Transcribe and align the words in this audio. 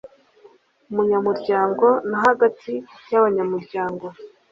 abanyamuryango 0.91 1.85
na 2.09 2.17
hagati 2.25 2.73
y’abanyamuryango 3.11 4.05